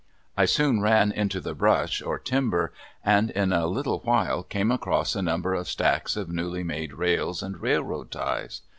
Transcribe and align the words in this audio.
I 0.35 0.45
soon 0.45 0.81
ran 0.81 1.11
into 1.11 1.39
the 1.39 1.53
brush, 1.53 2.01
or 2.01 2.17
timber, 2.17 2.73
and 3.05 3.29
in 3.29 3.53
a 3.53 3.67
little 3.67 3.99
while 3.99 4.41
came 4.41 4.71
across 4.71 5.13
a 5.15 5.21
number 5.21 5.53
of 5.53 5.67
stacks 5.69 6.15
of 6.17 6.27
newly 6.27 6.63
made 6.63 6.93
rails 6.93 7.43
and 7.43 7.61
railroad 7.61 8.09
ties. 8.09 8.63